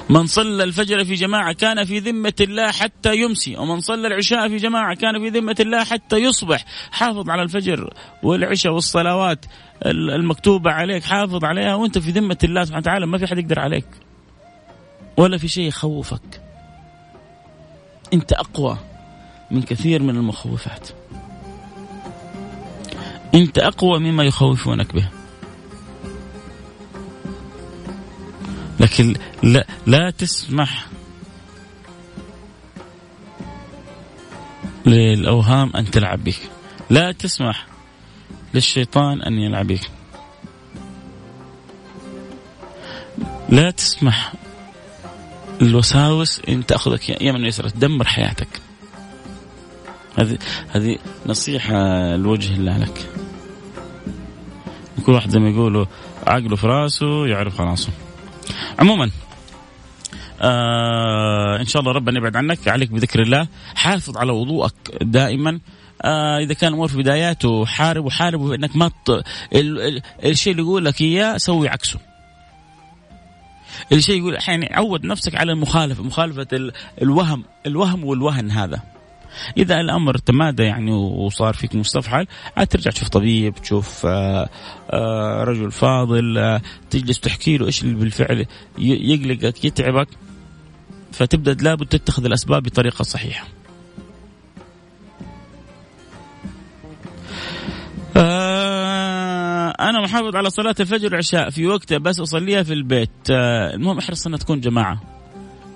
من 0.08 0.26
صلى 0.26 0.64
الفجر 0.64 1.04
في 1.04 1.14
جماعة 1.14 1.52
كان 1.52 1.84
في 1.84 1.98
ذمة 1.98 2.32
الله 2.40 2.70
حتى 2.70 3.16
يمسي 3.16 3.56
ومن 3.56 3.80
صلى 3.80 4.06
العشاء 4.06 4.48
في 4.48 4.56
جماعة 4.56 4.94
كان 4.94 5.18
في 5.18 5.38
ذمة 5.38 5.56
الله 5.60 5.84
حتى 5.84 6.16
يصبح. 6.16 6.64
حافظ 6.90 7.30
على 7.30 7.42
الفجر 7.42 7.94
والعشاء 8.22 8.72
والصلوات 8.72 9.44
المكتوبة 9.86 10.70
عليك 10.70 11.04
حافظ 11.04 11.44
عليها 11.44 11.74
وأنت 11.74 11.98
في 11.98 12.10
ذمة 12.10 12.38
الله 12.44 12.64
سبحانه 12.64 12.82
وتعالى 12.82 13.06
ما 13.06 13.18
في 13.18 13.26
حد 13.26 13.38
يقدر 13.38 13.60
عليك. 13.60 13.86
ولا 15.16 15.38
في 15.38 15.48
شيء 15.48 15.64
يخوفك. 15.64 16.42
أنت 18.12 18.32
أقوى 18.32 18.78
من 19.50 19.62
كثير 19.62 20.02
من 20.02 20.16
المخوفات. 20.16 20.88
أنت 23.34 23.58
أقوى 23.58 23.98
مما 23.98 24.24
يخوفونك 24.24 24.94
به. 24.94 25.19
لكن 28.80 29.14
لا, 29.42 29.66
لا 29.86 30.10
تسمح 30.10 30.86
للأوهام 34.86 35.76
أن 35.76 35.90
تلعب 35.90 36.24
بك. 36.24 36.50
لا 36.90 37.12
تسمح 37.12 37.66
للشيطان 38.54 39.22
أن 39.22 39.32
يلعب 39.32 39.66
بك. 39.66 39.90
لا 43.48 43.70
تسمح 43.70 44.32
الوساوس 45.62 46.40
إن 46.48 46.66
تأخذك 46.66 47.22
يمن 47.22 47.44
ويسرى 47.44 47.70
تدمر 47.70 48.04
حياتك. 48.04 48.48
هذه 50.18 50.38
هذه 50.70 50.98
نصيحة 51.26 51.76
لوجه 52.16 52.54
الله 52.54 52.78
لك. 52.78 53.10
كل 55.06 55.12
واحد 55.12 55.30
زي 55.30 55.38
ما 55.38 55.48
يقولوا 55.48 55.86
عقله 56.26 56.56
في 56.56 56.66
راسه 56.66 57.26
يعرف 57.26 57.58
خلاصه 57.58 57.88
عموما 58.80 59.10
آه 60.40 61.60
إن 61.60 61.66
شاء 61.66 61.80
الله 61.80 61.92
ربنا 61.92 62.18
يبعد 62.18 62.36
عنك 62.36 62.68
عليك 62.68 62.90
بذكر 62.90 63.22
الله. 63.22 63.48
حافظ 63.74 64.16
على 64.16 64.32
وضوءك 64.32 64.74
دائما. 65.02 65.60
آه 66.02 66.38
إذا 66.38 66.54
كان 66.54 66.68
الأمور 66.68 66.88
في 66.88 66.96
بداياته 66.96 67.66
حارب 67.66 68.04
وحارب 68.04 68.52
إنك 68.52 68.76
ما 68.76 68.88
ت... 68.88 69.22
الشيء 70.24 70.50
اللي 70.50 70.62
يقول 70.62 70.84
لك 70.84 71.00
إياه 71.00 71.36
سوي 71.36 71.68
عكسه. 71.68 71.98
الشيء 73.92 74.18
يقول 74.18 74.36
أحيانا 74.36 74.68
عود 74.70 75.04
نفسك 75.04 75.34
على 75.34 75.52
المخالفة 75.52 76.02
مخالفة 76.02 76.72
الوهم 77.02 77.44
الوهم 77.66 78.04
والوهن 78.04 78.50
هذا. 78.50 78.80
إذا 79.56 79.80
الأمر 79.80 80.18
تمادى 80.18 80.62
يعني 80.62 80.92
وصار 80.92 81.54
فيك 81.54 81.74
مستفحل 81.74 82.26
عاد 82.56 82.66
ترجع 82.66 82.90
تشوف 82.90 83.08
طبيب 83.08 83.54
تشوف 83.54 84.06
آه، 84.06 84.48
آه، 84.90 85.44
رجل 85.44 85.70
فاضل 85.70 86.38
آه، 86.38 86.62
تجلس 86.90 87.20
تحكي 87.20 87.56
له 87.56 87.66
إيش 87.66 87.82
اللي 87.82 87.94
بالفعل 87.94 88.46
يقلقك 88.78 89.64
يتعبك 89.64 90.08
فتبدأ 91.12 91.54
لابد 91.64 91.86
تتخذ 91.86 92.24
الأسباب 92.24 92.62
بطريقة 92.62 93.02
صحيحة. 93.02 93.46
أنا 99.80 100.00
محافظ 100.00 100.36
على 100.36 100.50
صلاة 100.50 100.74
الفجر 100.80 101.06
والعشاء 101.06 101.50
في 101.50 101.66
وقتها 101.66 101.98
بس 101.98 102.20
أصليها 102.20 102.62
في 102.62 102.72
البيت 102.72 103.10
المهم 103.30 103.98
إحرص 103.98 104.26
إنها 104.26 104.38
تكون 104.38 104.60
جماعة 104.60 105.19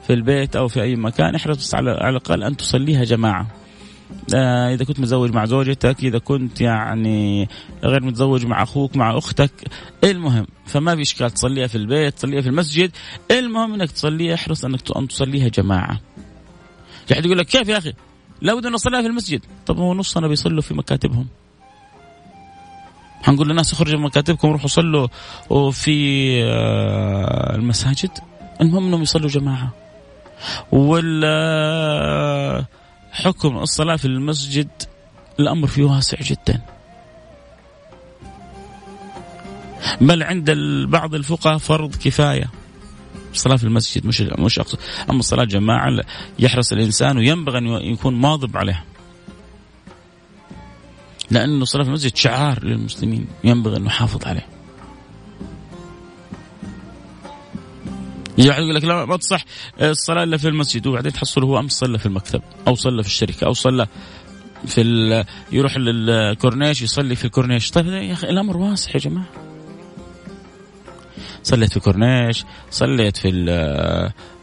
في 0.06 0.12
البيت 0.12 0.56
أو 0.56 0.68
في 0.68 0.82
أي 0.82 0.96
مكان 0.96 1.34
احرص 1.34 1.74
على 1.74 1.90
على 1.90 2.10
الأقل 2.10 2.42
أن 2.42 2.56
تصليها 2.56 3.04
جماعة. 3.04 3.46
آه 4.34 4.74
إذا 4.74 4.84
كنت 4.84 5.00
متزوج 5.00 5.30
مع 5.32 5.44
زوجتك 5.44 5.96
إذا 6.02 6.18
كنت 6.18 6.60
يعني 6.60 7.48
غير 7.84 8.02
متزوج 8.02 8.46
مع 8.46 8.62
أخوك 8.62 8.96
مع 8.96 9.18
أختك 9.18 9.50
المهم 10.04 10.46
فما 10.66 10.96
في 10.96 11.02
إشكال 11.02 11.30
تصليها 11.30 11.66
في 11.66 11.74
البيت 11.74 12.14
تصليها 12.14 12.40
في 12.40 12.48
المسجد 12.48 12.90
المهم 13.30 13.74
إنك 13.74 13.90
تصليها 13.90 14.34
احرص 14.34 14.64
أنك 14.64 14.96
أن 14.96 15.08
تصليها 15.08 15.48
جماعة. 15.48 16.00
يعني 17.10 17.26
يقول 17.26 17.38
لك 17.38 17.46
كيف 17.46 17.68
يا 17.68 17.78
أخي؟ 17.78 17.92
لابد 18.42 18.66
أن 18.66 18.72
نصليها 18.72 19.00
في 19.00 19.06
المسجد. 19.06 19.42
طب 19.66 19.78
هو 19.78 19.94
نصنا 19.94 20.28
بيصلوا 20.28 20.62
في 20.62 20.74
مكاتبهم. 20.74 21.26
حنقول 23.22 23.48
للناس 23.48 23.72
اخرجوا 23.72 23.98
من 23.98 24.04
مكاتبكم 24.04 24.48
روحوا 24.48 24.68
صلوا 24.68 25.08
في 25.72 26.28
آه، 26.44 27.54
المساجد. 27.54 28.10
المهم 28.60 28.86
إنهم 28.86 29.02
يصلوا 29.02 29.28
جماعة. 29.28 29.83
ولا 30.72 31.34
حكم 33.12 33.58
الصلاة 33.58 33.96
في 33.96 34.04
المسجد؟ 34.04 34.68
الأمر 35.40 35.66
فيه 35.66 35.84
واسع 35.84 36.18
جدا. 36.20 36.60
بل 40.00 40.22
عند 40.22 40.50
بعض 40.88 41.14
الفقهاء 41.14 41.58
فرض 41.58 41.96
كفاية. 41.96 42.50
الصلاة 43.32 43.56
في 43.56 43.64
المسجد 43.64 44.06
مش 44.06 44.20
مش 44.20 44.58
أقصد. 44.58 44.78
أما 45.10 45.18
الصلاة 45.18 45.44
جماعة 45.44 46.00
يحرص 46.38 46.72
الإنسان 46.72 47.18
وينبغي 47.18 47.58
أن 47.58 47.66
يكون 47.66 48.14
ماضب 48.14 48.56
عليها. 48.56 48.84
لأنه 51.30 51.62
الصلاة 51.62 51.82
في 51.82 51.88
المسجد 51.88 52.16
شعار 52.16 52.64
للمسلمين. 52.64 53.26
ينبغي 53.44 53.76
أن 53.76 53.84
نحافظ 53.84 54.26
عليه. 54.26 54.53
يعني 58.38 58.64
يقول 58.64 58.74
لك 58.74 58.84
لا 58.84 59.04
ما 59.04 59.16
تصح 59.16 59.44
الصلاة 59.82 60.22
إلا 60.22 60.36
في 60.36 60.48
المسجد. 60.48 60.86
وبعدين 60.86 61.12
تحصله 61.12 61.46
هو 61.46 61.58
امس 61.58 61.72
صلى 61.72 61.98
في 61.98 62.06
المكتب 62.06 62.42
أو 62.68 62.74
صلى 62.74 63.02
في 63.02 63.08
الشركة 63.08 63.44
أو 63.44 63.52
صلى 63.52 63.86
في 64.66 65.24
يروح 65.52 65.76
للكورنيش 65.76 66.82
يصلي 66.82 67.14
في 67.14 67.24
الكورنيش. 67.24 67.70
طيب 67.70 67.86
يا 67.86 68.12
أخي 68.12 68.28
الأمر 68.28 68.56
واسع 68.56 68.90
يا 68.94 68.98
جماعة. 68.98 69.26
صليت 71.42 71.72
في 71.72 71.80
كورنيش 71.80 72.44
صليت 72.70 73.16
في 73.16 73.44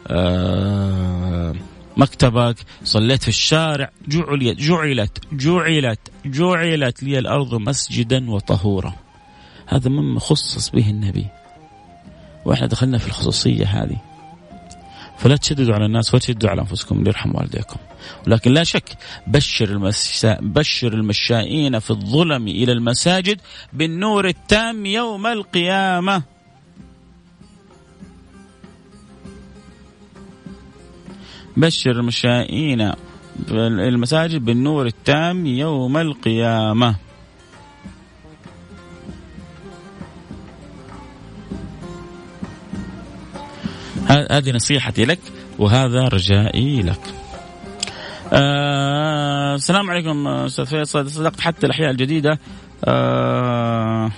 آه، 0.06 1.54
مكتبك 1.96 2.56
صليت 2.84 3.22
في 3.22 3.28
الشارع. 3.28 3.90
جعلت 4.08 4.58
جعلت 4.58 5.18
جعلت 5.32 6.00
جعلت 6.26 7.02
لي 7.02 7.18
الأرض 7.18 7.54
مسجدا 7.54 8.30
وطهورا. 8.30 8.94
هذا 9.66 9.90
مما 9.90 10.20
خصص 10.20 10.70
به 10.70 10.90
النبي. 10.90 11.26
وإحنا 12.44 12.66
دخلنا 12.66 12.98
في 12.98 13.06
الخصوصية 13.06 13.66
هذه. 13.66 13.96
فلا 15.18 15.36
تشددوا 15.36 15.74
على 15.74 15.86
الناس 15.86 16.14
ولا 16.14 16.20
تشدوا 16.20 16.50
على 16.50 16.60
أنفسكم 16.60 17.02
ليرحم 17.04 17.34
والديكم. 17.34 17.76
ولكن 18.26 18.52
لا 18.52 18.64
شك 18.64 18.96
بشر 19.26 19.68
المسا... 19.68 20.38
بشر 20.40 20.92
المشائين 20.92 21.78
في 21.78 21.90
الظلم 21.90 22.48
إلى 22.48 22.72
المساجد 22.72 23.40
بالنور 23.72 24.28
التام 24.28 24.86
يوم 24.86 25.26
القيامة. 25.26 26.22
بشر 31.56 31.90
المشائين 31.90 32.92
في 33.46 33.54
المساجد 33.66 34.44
بالنور 34.44 34.86
التام 34.86 35.46
يوم 35.46 35.96
القيامة. 35.96 36.96
هذه 44.08 44.50
نصيحتي 44.52 45.04
لك 45.04 45.18
وهذا 45.58 46.08
رجائي 46.08 46.82
لك. 46.82 47.00
آه 48.32 49.54
السلام 49.54 49.90
عليكم 49.90 50.26
أستاذ 50.28 50.66
فيصل. 50.66 51.10
صدقت 51.10 51.40
حتى 51.40 51.66
الأحياء 51.66 51.90
الجديدة 51.90 52.38
آه 52.84 54.10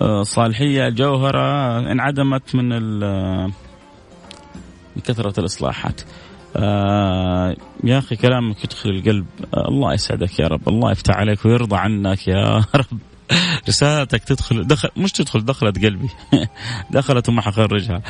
آه 0.00 0.22
صالحية 0.22 0.88
الجوهره 0.88 1.78
انعدمت 1.92 2.54
من 2.54 2.68
من 4.96 5.02
كثرة 5.04 5.40
الإصلاحات. 5.40 6.00
آه 6.56 7.56
يا 7.84 7.98
أخي 7.98 8.16
كلامك 8.16 8.64
يدخل 8.64 8.90
القلب. 8.90 9.26
آه 9.54 9.68
الله 9.68 9.94
يسعدك 9.94 10.38
يا 10.38 10.46
رب. 10.46 10.68
الله 10.68 10.90
يفتح 10.92 11.16
عليك 11.16 11.44
ويرضى 11.44 11.76
عنك 11.76 12.28
يا 12.28 12.64
رب. 12.74 12.98
رسالتك 13.68 14.24
تدخل 14.24 14.66
دخل 14.66 14.88
مش 14.96 15.12
تدخل 15.12 15.44
دخلت 15.44 15.84
قلبي. 15.84 16.08
دخلت 16.90 17.28
وما 17.28 17.42
حخرجها. 17.42 18.02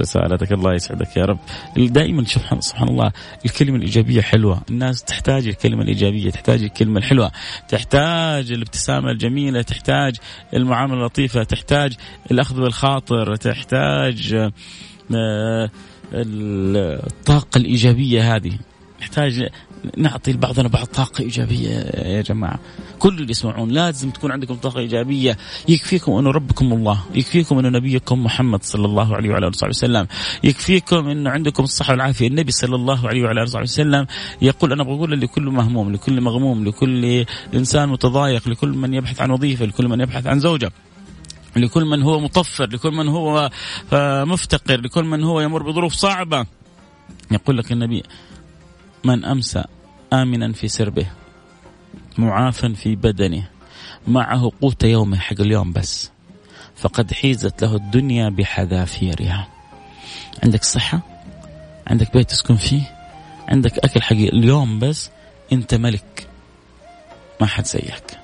رسالتك 0.00 0.52
الله 0.52 0.74
يسعدك 0.74 1.16
يا 1.16 1.24
رب. 1.24 1.38
دائما 1.76 2.24
سبحان 2.60 2.88
الله 2.88 3.12
الكلمة 3.44 3.76
الإيجابية 3.76 4.20
حلوة. 4.20 4.62
الناس 4.70 5.04
تحتاج 5.04 5.48
الكلمة 5.48 5.82
الإيجابية 5.82 6.30
تحتاج 6.30 6.62
الكلمة 6.62 6.98
الحلوة. 6.98 7.30
تحتاج 7.68 8.52
الابتسامة 8.52 9.10
الجميلة 9.10 9.62
تحتاج 9.62 10.16
المعاملة 10.54 11.00
اللطيفة 11.00 11.42
تحتاج 11.42 11.94
الأخذ 12.30 12.60
بالخاطر 12.60 13.36
تحتاج 13.36 14.50
آه، 15.14 15.70
الطاقة 16.12 17.58
الإيجابية 17.58 18.36
هذه. 18.36 18.58
نحتاج 19.00 19.48
نعطي 19.96 20.32
لبعضنا 20.32 20.68
بعض 20.68 20.86
طاقة 20.86 21.22
إيجابية 21.22 21.68
يا 21.94 22.22
جماعة. 22.22 22.58
كل 22.98 23.14
اللي 23.18 23.30
يسمعون 23.30 23.68
لازم 23.68 24.10
تكون 24.10 24.32
عندكم 24.32 24.54
طاقة 24.54 24.80
إيجابية. 24.80 25.36
يكفيكم 25.68 26.12
أنه 26.12 26.30
ربكم 26.30 26.72
الله. 26.72 27.00
يكفيكم 27.14 27.58
أنه 27.58 27.68
نبيكم 27.68 28.24
محمد 28.24 28.62
صلى 28.62 28.84
الله 28.84 29.16
عليه 29.16 29.30
وعلى 29.30 29.38
آله 29.38 29.48
وصحبه 29.48 29.70
وسلم. 29.70 30.06
يكفيكم 30.44 31.08
أنه 31.08 31.30
عندكم 31.30 31.64
الصحة 31.64 31.90
والعافية. 31.90 32.26
النبي 32.28 32.52
صلى 32.52 32.74
الله 32.74 33.08
عليه 33.08 33.22
وعلى 33.22 33.40
آله 33.40 33.48
وصحبه 33.48 33.62
وسلم 33.62 34.06
يقول 34.42 34.72
أنا 34.72 34.82
بقول 34.82 35.20
لكل 35.20 35.42
مهموم 35.42 35.92
لكل 35.92 36.20
مغموم 36.20 36.64
لكل 36.64 37.24
إنسان 37.54 37.88
متضايق 37.88 38.48
لكل 38.48 38.68
من 38.68 38.94
يبحث 38.94 39.20
عن 39.20 39.30
وظيفة 39.30 39.64
لكل 39.64 39.88
من 39.88 40.00
يبحث 40.00 40.26
عن 40.26 40.40
زوجة. 40.40 40.72
لكل 41.56 41.84
من 41.84 42.02
هو 42.02 42.20
مطفر 42.20 42.68
لكل 42.68 42.90
من 42.90 43.08
هو 43.08 43.50
مفتقر 44.26 44.80
لكل 44.80 45.04
من 45.04 45.24
هو 45.24 45.40
يمر 45.40 45.62
بظروف 45.62 45.92
صعبة. 45.92 46.46
يقول 47.30 47.58
لك 47.58 47.72
النبي 47.72 48.02
من 49.04 49.24
أمسى 49.24 49.64
آمنا 50.12 50.52
في 50.52 50.68
سربه 50.68 51.06
معافا 52.18 52.72
في 52.72 52.96
بدنه 52.96 53.48
معه 54.08 54.52
قوت 54.62 54.84
يومه 54.84 55.18
حق 55.18 55.40
اليوم 55.40 55.72
بس. 55.72 56.10
فقد 56.76 57.12
حيزت 57.12 57.62
له 57.62 57.76
الدنيا 57.76 58.28
بحذافيرها. 58.28 59.48
عندك 60.44 60.64
صحة؟ 60.64 61.00
عندك 61.86 62.12
بيت 62.12 62.30
تسكن 62.30 62.56
فيه؟ 62.56 62.82
عندك 63.48 63.78
أكل 63.78 64.02
حق 64.02 64.16
اليوم 64.16 64.78
بس؟ 64.78 65.10
أنت 65.52 65.74
ملك 65.74 66.28
ما 67.40 67.46
حد 67.46 67.64
زيك. 67.64 68.18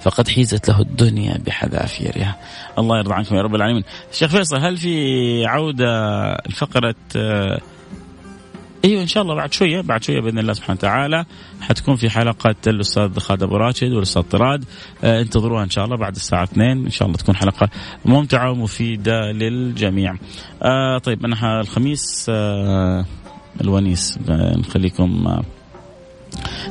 فقد 0.00 0.28
حيزت 0.28 0.68
له 0.68 0.80
الدنيا 0.80 1.38
بحذافيرها. 1.38 2.36
الله 2.78 2.98
يرضى 2.98 3.14
عنكم 3.14 3.36
يا 3.36 3.42
رب 3.42 3.54
العالمين. 3.54 3.84
الشيخ 4.12 4.30
فيصل 4.30 4.56
هل 4.56 4.76
في 4.76 5.46
عودة 5.46 5.86
الفقرة 6.32 6.94
آه 7.16 7.60
إيوه 8.86 9.02
إن 9.02 9.06
شاء 9.06 9.22
الله 9.22 9.34
بعد 9.34 9.52
شوية 9.52 9.80
بعد 9.80 10.02
شوية 10.02 10.20
بإذن 10.20 10.38
الله 10.38 10.52
سبحانه 10.52 10.78
وتعالى 10.78 11.24
حتكون 11.60 11.96
في 11.96 12.10
حلقة 12.10 12.54
الأستاذ 12.66 13.18
خالد 13.18 13.42
أبو 13.42 13.56
راشد 13.56 13.92
والأستاذ 13.92 14.22
طراد. 14.22 14.64
آه 15.04 15.20
انتظروها 15.20 15.64
إن 15.64 15.70
شاء 15.70 15.84
الله 15.84 15.96
بعد 15.96 16.16
الساعة 16.16 16.44
2 16.44 16.84
إن 16.84 16.90
شاء 16.90 17.08
الله 17.08 17.18
تكون 17.18 17.36
حلقة 17.36 17.68
ممتعة 18.04 18.50
ومفيدة 18.50 19.32
للجميع. 19.32 20.14
آه 20.62 20.98
طيب 20.98 21.24
أنا 21.24 21.60
الخميس 21.60 22.26
آه 22.30 23.04
الونيس. 23.60 24.18
نخليكم 24.28 25.26
آه 25.26 25.44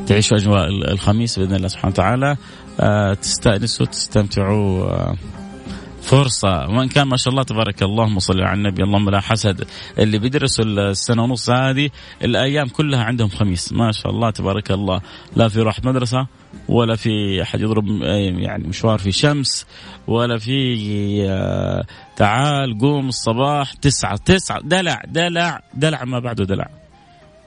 تعيشوا 0.08 0.38
أجواء 0.38 0.68
الخميس 0.68 1.40
بإذن 1.40 1.56
الله 1.56 1.68
سبحانه 1.68 1.94
وتعالى. 1.94 2.38
آه 2.80 3.14
تستأنسوا 3.14 3.86
تستمتعوا 3.86 4.84
آه 4.84 5.16
فرصة. 6.06 6.70
وإن 6.70 6.88
كان 6.88 7.08
ما 7.08 7.18
شاء 7.18 7.32
الله 7.32 7.44
تبارك 7.44 7.84
الله 7.84 7.94
اللهم 7.94 8.20
صل 8.20 8.42
على 8.42 8.58
النبي. 8.58 8.84
اللهم 8.84 9.10
لا 9.10 9.20
حسد. 9.20 9.68
اللي 10.00 10.20
بيدرسوا 10.20 10.66
السنة 10.66 11.24
ونص 11.24 11.50
هذه 11.50 11.90
الأيام 12.24 12.68
كلها 12.68 13.04
عندهم 13.04 13.30
خميس. 13.30 13.74
ما 13.74 13.92
شاء 13.92 14.12
الله 14.12 14.30
تبارك 14.30 14.72
الله. 14.72 15.02
لا 15.36 15.48
في 15.48 15.62
راحة 15.62 15.82
مدرسة 15.86 16.28
ولا 16.70 16.96
في 16.96 17.42
أحد 17.42 17.62
يضرب 17.62 17.86
يعني 18.38 18.68
مشوار 18.68 19.00
في 19.00 19.12
شمس 19.12 19.66
ولا 20.08 20.38
في 20.38 20.78
آه، 21.30 21.86
تعال 22.16 22.78
قوم 22.78 23.08
الصباح 23.08 23.74
تسعة. 23.74 24.18
تسعة. 24.18 24.62
دلع 24.62 25.02
دلع 25.08 25.62
دلع 25.74 26.04
ما 26.04 26.20
بعده 26.20 26.46
دلع. 26.46 26.85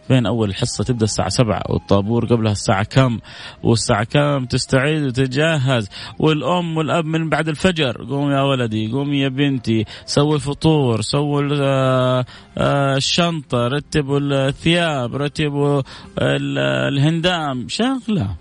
فين 0.09 0.27
أول 0.27 0.55
حصة 0.55 0.85
تبدأ 0.85 1.05
الساعة 1.05 1.29
سبعة 1.29 1.63
والطابور 1.69 2.27
قبلها 2.27 2.53
الساعة 2.53 2.85
كم؟ 2.85 3.19
والساعة 3.63 4.05
كم 4.05 4.45
تستعيد 4.45 5.03
وتجهز 5.03 5.89
والأم 6.19 6.77
والأب 6.77 7.05
من 7.05 7.29
بعد 7.29 7.49
الفجر. 7.49 8.05
قوم 8.11 8.31
يا 8.31 8.43
ولدي 8.43 8.93
قوم 8.93 9.13
يا 9.13 9.29
بنتي. 9.29 9.85
سوي 10.07 10.39
فطور 10.41 11.01
سووا 11.01 11.43
آه، 11.61 12.25
آه، 12.59 12.97
الشنطة 12.97 13.67
رتبوا 13.69 14.19
الثياب 14.19 15.17
رتبوا 15.17 15.83
الهندام. 16.89 17.69
شغلة. 17.69 18.37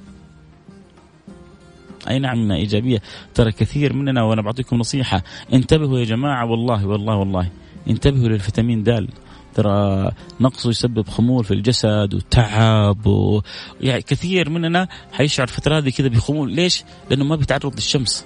أي 2.09 2.19
نعم 2.19 2.51
إيجابية. 2.51 3.01
ترى 3.33 3.51
كثير 3.51 3.93
مننا 3.93 4.23
وأنا 4.23 4.41
بعطيكم 4.41 4.75
نصيحة. 4.77 5.23
انتبهوا 5.53 5.99
يا 5.99 6.05
جماعة 6.05 6.51
والله 6.51 6.87
والله 6.87 7.15
والله. 7.15 7.49
انتبهوا 7.89 8.27
للفيتامين 8.27 8.83
د 8.83 9.07
ترى 9.57 10.11
نقصه 10.41 10.69
يسبب 10.69 11.09
خمول 11.09 11.43
في 11.43 11.53
الجسد 11.53 12.13
وتعب 12.13 13.07
و... 13.07 13.41
يعني 13.81 14.01
كثير 14.01 14.49
مننا 14.49 14.87
حيشعر 15.11 15.47
الفترة 15.47 15.77
هذه 15.77 15.89
كذا 15.89 16.07
بخمول. 16.07 16.51
ليش؟ 16.51 16.83
لأنه 17.09 17.25
ما 17.25 17.35
بيتعرض 17.35 17.73
للشمس. 17.75 18.25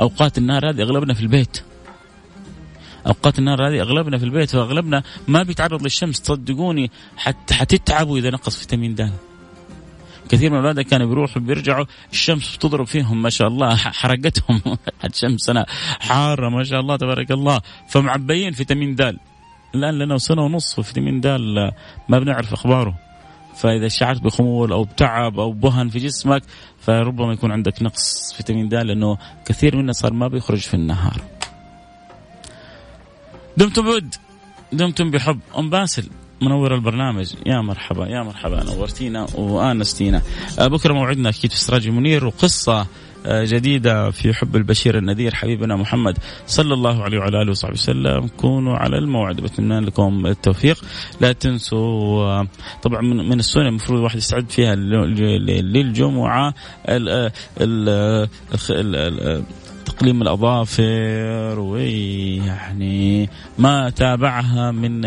أوقات 0.00 0.38
النهار 0.38 0.70
هذه 0.70 0.82
أغلبنا 0.82 1.14
في 1.14 1.20
البيت. 1.20 1.62
أوقات 3.06 3.38
النهار 3.38 3.68
هذه 3.68 3.80
أغلبنا 3.80 4.18
في 4.18 4.24
البيت 4.24 4.50
فاغلبنا 4.50 5.02
ما 5.28 5.42
بيتعرض 5.42 5.82
للشمس. 5.82 6.20
تصدقوني 6.20 6.90
حت 7.16 7.52
حتتعبوا 7.52 8.18
إذا 8.18 8.30
نقص 8.30 8.56
فيتامين 8.56 8.94
د. 8.94 9.12
كثير 10.28 10.50
من 10.50 10.58
الاولاد 10.58 10.80
كانوا 10.80 11.06
بيروحوا 11.06 11.42
بيرجعوا 11.42 11.84
الشمس 12.12 12.56
بتضرب 12.56 12.86
فيهم 12.86 13.22
ما 13.22 13.30
شاء 13.30 13.48
الله 13.48 13.76
حرقتهم. 13.76 14.60
الشمس 15.04 15.50
أنا 15.50 15.66
حارة 16.00 16.48
ما 16.48 16.64
شاء 16.64 16.80
الله 16.80 16.96
تبارك 16.96 17.30
الله. 17.30 17.60
فمعبيين 17.88 18.52
فيتامين 18.52 18.94
د. 18.94 19.18
الآن 19.74 19.98
لنا 19.98 20.18
سنة 20.18 20.42
ونص 20.44 20.78
وفيتامين 20.78 21.20
د 21.20 21.26
ما 22.08 22.18
بنعرف 22.18 22.52
أخباره. 22.52 22.94
فإذا 23.56 23.88
شعرت 23.88 24.22
بخمول 24.22 24.72
أو 24.72 24.84
بتعب 24.84 25.40
أو 25.40 25.52
بهن 25.52 25.88
في 25.88 25.98
جسمك 25.98 26.42
فربما 26.80 27.32
يكون 27.32 27.52
عندك 27.52 27.82
نقص 27.82 28.32
فيتامين 28.36 28.68
د 28.68 28.74
لأنه 28.74 29.18
كثير 29.44 29.76
منا 29.76 29.92
صار 29.92 30.12
ما 30.12 30.28
بيخرج 30.28 30.58
في 30.58 30.74
النهار. 30.74 31.20
دمتم 33.56 33.82
بود 33.82 34.14
دمتم 34.72 35.10
بحب. 35.10 35.40
أم 35.58 35.70
باسل 35.70 36.10
منور 36.42 36.74
البرنامج. 36.74 37.34
يا 37.46 37.60
مرحبا 37.60 38.06
يا 38.06 38.22
مرحبا 38.22 38.64
نورتينا 38.64 39.26
وآنستينا. 39.34 40.22
بكرة 40.58 40.92
موعدنا 40.92 41.28
أكيد 41.28 41.50
في 41.50 41.58
سراج 41.58 41.88
منير 41.88 42.26
وقصة 42.26 42.86
جديدة 43.28 44.10
في 44.10 44.32
حب 44.32 44.56
البشير 44.56 44.98
النذير. 44.98 45.34
حبيبنا 45.34 45.76
محمد 45.76 46.18
صلى 46.46 46.74
الله 46.74 47.02
عليه 47.02 47.18
وعلى 47.18 47.42
آله 47.42 47.50
وصحبه 47.50 47.72
وسلم. 47.74 48.28
كونوا 48.36 48.76
على 48.76 48.98
الموعد. 48.98 49.40
بتمنى 49.40 49.80
لكم 49.80 50.26
التوفيق. 50.26 50.84
لا 51.20 51.32
تنسوا 51.32 52.44
طبعا 52.82 53.00
من 53.02 53.38
السنة 53.38 53.68
المفروض 53.68 53.98
الواحد 53.98 54.16
يستعد 54.16 54.50
فيها 54.50 54.74
للجمعة. 54.74 56.54
تقليم 59.98 60.22
الأظافر 60.22 61.60
ويعني 61.60 63.30
ما 63.58 63.90
تابعها 63.90 64.70
من 64.70 65.02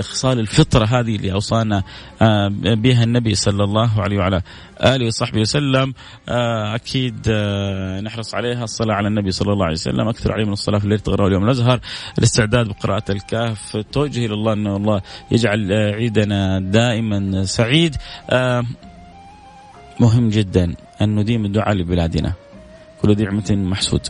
خصال 0.00 0.38
الفطرة 0.38 0.84
هذه 0.84 1.16
اللي 1.16 1.32
أوصانا 1.32 1.82
آه، 2.22 2.48
بها 2.64 3.04
النبي 3.04 3.34
صلى 3.34 3.64
الله 3.64 4.02
عليه 4.02 4.18
وعلى 4.18 4.42
آله 4.80 5.06
وصحبه 5.06 5.40
وسلم. 5.40 5.94
آه، 6.28 6.74
أكيد 6.74 7.16
آه، 7.28 8.00
نحرص 8.00 8.34
عليها 8.34 8.64
الصلاة 8.64 8.94
على 8.94 9.08
النبي 9.08 9.30
صلى 9.30 9.52
الله 9.52 9.64
عليه 9.64 9.74
وسلم. 9.74 10.08
أكثر 10.08 10.32
عليه 10.32 10.44
من 10.44 10.52
الصلاة 10.52 10.78
في 10.78 10.84
الليل 10.84 10.98
تغرى 10.98 11.26
اليوم 11.26 11.44
الأزهر. 11.44 11.80
الاستعداد 12.18 12.68
بقراءة 12.68 13.12
الكهف. 13.12 13.76
توجه 13.92 14.26
إلى 14.26 14.34
الله 14.34 14.52
أن 14.52 14.66
الله 14.66 15.00
يجعل 15.30 15.72
عيدنا 15.72 16.60
دائما 16.60 17.44
سعيد. 17.44 17.96
مهم 20.00 20.28
جدا 20.28 20.74
أن 21.02 21.14
نديم 21.14 21.44
الدعاء 21.44 21.74
لبلادنا. 21.74 22.32
كل 23.02 23.14
ذي 23.14 23.24
نعمة 23.24 23.44
محسود. 23.50 24.00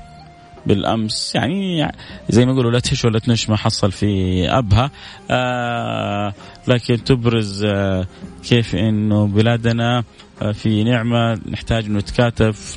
بالأمس 0.66 1.34
يعني 1.34 1.92
زي 2.28 2.46
ما 2.46 2.52
يقولوا 2.52 2.70
لا 2.70 2.78
تهش 2.78 3.04
ولا 3.04 3.18
تنش 3.18 3.50
ما 3.50 3.56
حصل 3.56 3.92
في 3.92 4.06
أبها. 4.50 4.90
آه 5.30 6.34
لكن 6.68 7.04
تبرز 7.04 7.64
آه 7.64 8.06
كيف 8.44 8.74
إنه 8.74 9.26
بلادنا 9.26 10.04
آه 10.42 10.52
في 10.52 10.84
نعمة 10.84 11.40
نحتاج 11.50 11.90
نتكاتف 11.90 12.76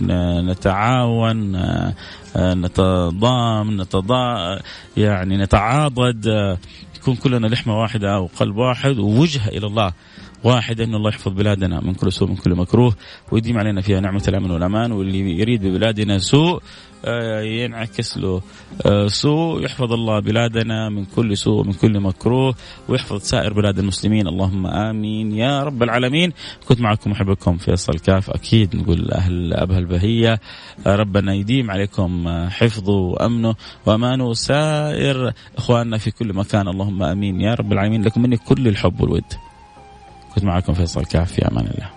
نتعاون 0.49 1.55
آه, 1.55 1.93
آه، 2.35 2.53
نتضام 2.53 3.81
نتضا 3.81 4.59
يعني 4.97 5.37
نتعاضد. 5.37 6.27
آه 6.27 6.57
يكون 6.95 7.15
كلنا 7.15 7.47
لحمة 7.47 7.79
واحدة 7.79 8.19
وقلب 8.19 8.55
واحد 8.55 8.99
ووجهه 8.99 9.47
إلى 9.47 9.67
الله. 9.67 9.93
واحد 10.45 10.81
أن 10.81 10.95
الله 10.95 11.09
يحفظ 11.09 11.31
بلادنا 11.31 11.79
من 11.79 11.93
كل 11.93 12.11
سوء 12.11 12.29
من 12.29 12.35
كل 12.35 12.55
مكروه 12.55 12.95
ويديم 13.31 13.57
علينا 13.57 13.81
فيها 13.81 13.99
نعمة 13.99 14.23
الأمن 14.27 14.51
والأمان 14.51 14.91
واللي 14.91 15.39
يريد 15.39 15.65
ببلادنا 15.65 16.17
سوء 16.17 16.61
آه، 17.05 17.41
ينعكس 17.41 18.17
له 18.17 18.41
آه، 18.85 19.07
سوء 19.07 19.63
يحفظ 19.63 19.93
الله 19.93 20.19
بلادنا 20.19 20.89
من 20.89 21.05
كل 21.05 21.37
سوء 21.37 21.63
من 21.63 21.73
كل 21.73 21.99
مكروه 21.99 22.55
ويحفظ 22.89 23.21
سائر 23.21 23.53
بلاد 23.53 23.79
المسلمين. 23.79 24.27
اللهم 24.27 24.67
آمين. 24.67 25.31
يا 25.31 25.63
رب 25.63 25.83
العالمين. 25.83 26.33
كنت 26.67 26.81
معكم 26.81 27.11
أحبكم 27.11 27.57
فيصل 27.57 27.99
كاف 27.99 28.29
أكيد 28.29 28.75
نقول 28.75 29.11
أهل 29.11 29.53
ابها 29.53 29.79
البهيه 29.79 30.39
آه، 30.87 30.95
ربنا 30.95 31.33
يديم 31.33 31.71
عليكم 31.71 32.29
حفظه 32.49 32.93
وأمنه 32.93 33.55
وأمانه 33.85 34.33
سائر 34.33 35.33
إخواننا 35.57 35.97
في 35.97 36.11
كل 36.11 36.33
مكان. 36.33 36.67
اللهم 36.67 37.03
آمين. 37.03 37.41
يا 37.41 37.53
رب 37.53 37.73
العالمين. 37.73 38.03
لكم 38.03 38.21
مني 38.21 38.37
كل 38.37 38.67
الحب 38.67 39.01
والود. 39.01 39.44
كنت 40.35 40.43
معكم 40.43 40.73
فيصل 40.73 41.05
كاف 41.05 41.31
في 41.31 41.47
أمان 41.47 41.67
الله. 41.67 41.94